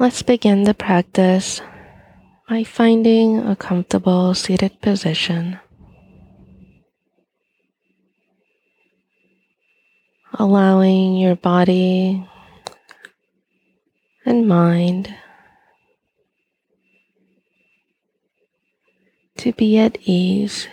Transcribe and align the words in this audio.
Let's 0.00 0.22
begin 0.22 0.62
the 0.62 0.74
practice 0.74 1.60
by 2.48 2.62
finding 2.62 3.38
a 3.38 3.56
comfortable 3.56 4.32
seated 4.32 4.80
position. 4.80 5.58
Allowing 10.34 11.16
your 11.16 11.34
body 11.34 12.24
and 14.24 14.46
mind 14.46 15.12
to 19.38 19.52
be 19.52 19.78
at 19.78 19.98
ease. 20.02 20.68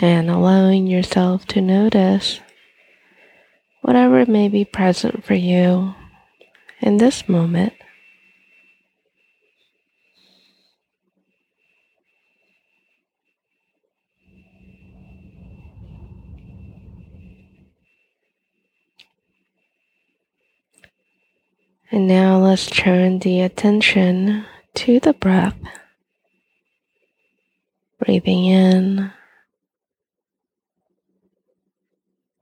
And 0.00 0.30
allowing 0.30 0.86
yourself 0.86 1.46
to 1.46 1.60
notice 1.60 2.40
whatever 3.82 4.26
may 4.26 4.48
be 4.48 4.64
present 4.64 5.24
for 5.24 5.34
you 5.34 5.94
in 6.80 6.96
this 6.96 7.28
moment. 7.28 7.74
And 21.92 22.08
now 22.08 22.38
let's 22.38 22.70
turn 22.70 23.18
the 23.18 23.42
attention 23.42 24.46
to 24.76 24.98
the 24.98 25.12
breath. 25.12 25.58
Breathing 27.98 28.46
in 28.46 29.12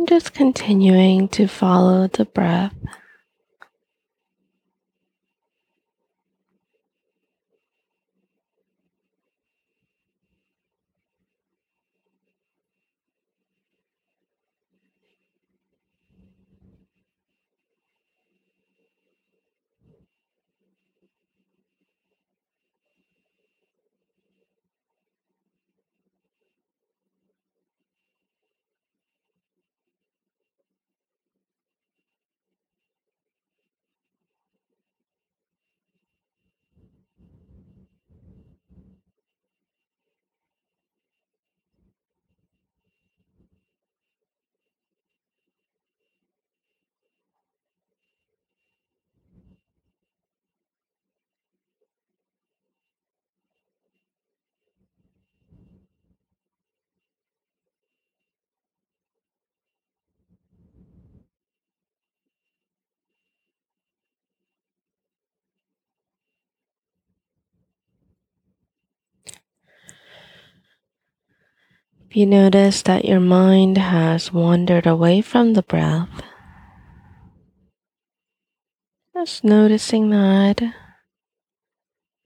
And 0.00 0.08
just 0.08 0.32
continuing 0.32 1.28
to 1.28 1.46
follow 1.46 2.08
the 2.08 2.24
breath. 2.24 2.72
If 72.10 72.16
you 72.16 72.26
notice 72.26 72.82
that 72.82 73.04
your 73.04 73.20
mind 73.20 73.78
has 73.78 74.32
wandered 74.32 74.84
away 74.84 75.20
from 75.20 75.52
the 75.52 75.62
breath, 75.62 76.08
just 79.14 79.44
noticing 79.44 80.10
that. 80.10 80.60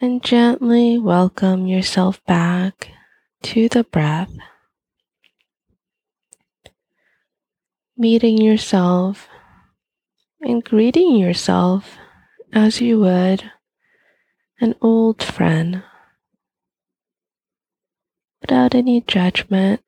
And 0.00 0.24
gently 0.24 0.98
welcome 0.98 1.66
yourself 1.66 2.24
back 2.24 2.88
to 3.42 3.68
the 3.68 3.84
breath. 3.84 4.32
Meeting 7.98 8.38
yourself 8.38 9.28
and 10.40 10.64
greeting 10.64 11.16
yourself 11.16 11.98
as 12.50 12.80
you 12.80 13.00
would 13.00 13.44
an 14.58 14.74
old 14.80 15.22
friend 15.22 15.82
without 18.46 18.76
any 18.76 19.00
judgment. 19.00 19.80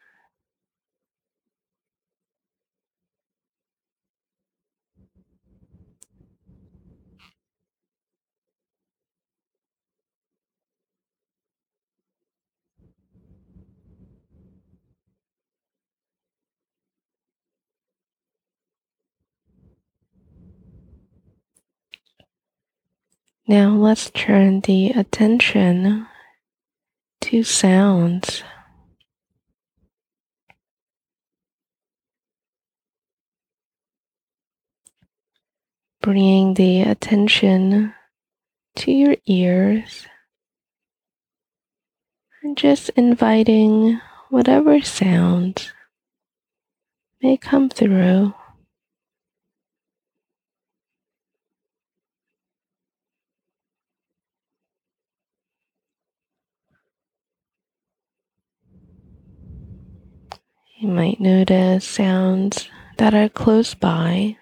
Now 23.46 23.70
let's 23.70 24.10
turn 24.10 24.60
the 24.60 24.90
attention 24.90 26.06
to 27.28 27.42
sounds. 27.42 28.42
Bringing 36.00 36.54
the 36.54 36.80
attention 36.80 37.92
to 38.76 38.90
your 38.90 39.16
ears 39.26 40.06
and 42.42 42.56
just 42.56 42.88
inviting 42.96 44.00
whatever 44.30 44.80
sounds 44.80 45.74
may 47.20 47.36
come 47.36 47.68
through. 47.68 48.32
You 60.80 60.86
might 60.86 61.18
notice 61.18 61.84
sounds 61.84 62.68
that 62.98 63.12
are 63.12 63.28
close 63.28 63.74
by, 63.74 64.36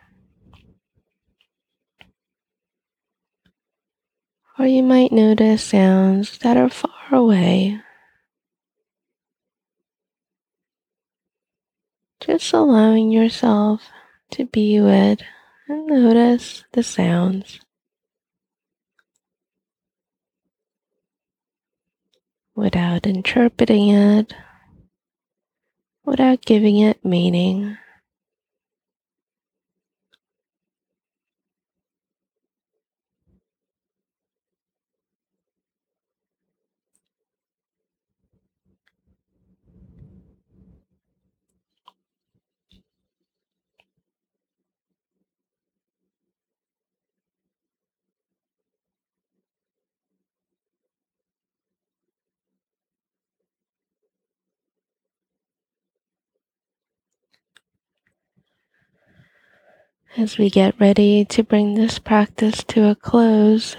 or 4.59 4.67
you 4.67 4.83
might 4.83 5.13
notice 5.13 5.65
sounds 5.65 6.37
that 6.41 6.59
are 6.59 6.69
far 6.69 6.91
away. 7.11 7.81
Just 12.21 12.53
allowing 12.53 13.11
yourself 13.11 13.89
to 14.33 14.45
be 14.45 14.79
with 14.79 15.21
and 15.69 15.87
notice 15.87 16.65
the 16.73 16.83
sounds. 16.83 17.61
Without 22.55 23.07
interpreting 23.07 23.89
it 23.89 24.35
without 26.07 26.43
giving 26.47 26.79
it 26.79 27.05
meaning. 27.05 27.77
As 60.19 60.39
we 60.39 60.49
get 60.49 60.81
ready 60.81 61.27
to 61.27 61.43
bring 61.43 61.75
this 61.75 61.99
practice 61.99 62.65
to 62.69 62.89
a 62.89 62.95
close, 62.95 63.77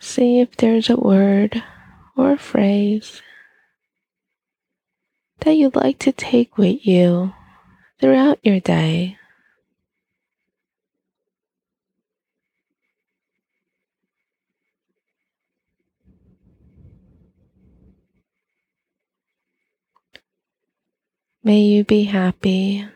see 0.00 0.40
if 0.40 0.56
there's 0.56 0.88
a 0.88 0.96
word 0.96 1.62
or 2.16 2.32
a 2.32 2.38
phrase 2.38 3.20
that 5.40 5.52
you'd 5.52 5.76
like 5.76 5.98
to 5.98 6.12
take 6.12 6.56
with 6.56 6.86
you 6.86 7.34
throughout 8.00 8.38
your 8.42 8.60
day. 8.60 9.18
May 21.42 21.60
you 21.60 21.84
be 21.84 22.04
happy. 22.04 22.88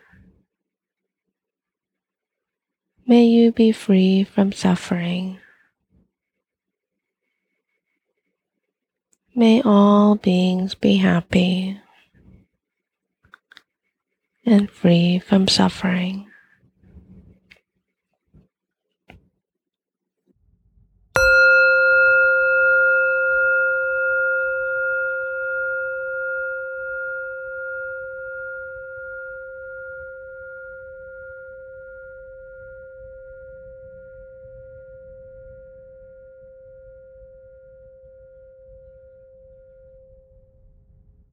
May 3.09 3.25
you 3.25 3.51
be 3.51 3.71
free 3.71 4.23
from 4.23 4.51
suffering. 4.51 5.39
May 9.33 9.63
all 9.63 10.13
beings 10.13 10.75
be 10.75 10.97
happy 10.97 11.81
and 14.45 14.69
free 14.69 15.17
from 15.17 15.47
suffering. 15.47 16.28